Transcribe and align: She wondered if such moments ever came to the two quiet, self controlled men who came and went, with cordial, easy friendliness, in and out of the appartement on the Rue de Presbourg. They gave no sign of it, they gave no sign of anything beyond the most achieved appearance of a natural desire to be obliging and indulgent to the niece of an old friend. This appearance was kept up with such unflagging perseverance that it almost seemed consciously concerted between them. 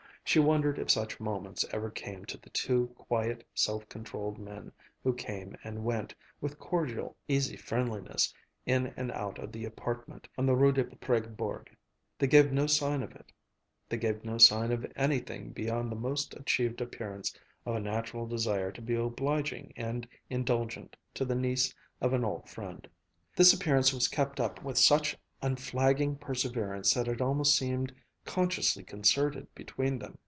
She 0.23 0.39
wondered 0.39 0.79
if 0.79 0.89
such 0.89 1.19
moments 1.19 1.65
ever 1.71 1.89
came 1.89 2.23
to 2.25 2.37
the 2.37 2.51
two 2.51 2.87
quiet, 2.95 3.45
self 3.53 3.89
controlled 3.89 4.37
men 4.39 4.71
who 5.03 5.13
came 5.13 5.57
and 5.61 5.83
went, 5.83 6.15
with 6.39 6.57
cordial, 6.57 7.17
easy 7.27 7.57
friendliness, 7.57 8.33
in 8.65 8.93
and 8.95 9.11
out 9.11 9.39
of 9.39 9.51
the 9.51 9.65
appartement 9.65 10.29
on 10.37 10.45
the 10.45 10.55
Rue 10.55 10.71
de 10.71 10.85
Presbourg. 10.85 11.75
They 12.17 12.27
gave 12.27 12.49
no 12.53 12.65
sign 12.65 13.03
of 13.03 13.11
it, 13.13 13.29
they 13.89 13.97
gave 13.97 14.23
no 14.23 14.37
sign 14.37 14.71
of 14.71 14.89
anything 14.95 15.49
beyond 15.49 15.91
the 15.91 15.97
most 15.97 16.33
achieved 16.37 16.79
appearance 16.79 17.37
of 17.65 17.75
a 17.75 17.81
natural 17.81 18.25
desire 18.25 18.71
to 18.71 18.81
be 18.81 18.95
obliging 18.95 19.73
and 19.75 20.07
indulgent 20.29 20.95
to 21.15 21.25
the 21.25 21.35
niece 21.35 21.73
of 21.99 22.13
an 22.13 22.23
old 22.23 22.47
friend. 22.47 22.87
This 23.35 23.51
appearance 23.51 23.91
was 23.91 24.07
kept 24.07 24.39
up 24.39 24.63
with 24.63 24.77
such 24.77 25.17
unflagging 25.41 26.15
perseverance 26.19 26.93
that 26.93 27.09
it 27.09 27.19
almost 27.19 27.53
seemed 27.57 27.93
consciously 28.23 28.83
concerted 28.83 29.53
between 29.55 29.97
them. 29.99 30.17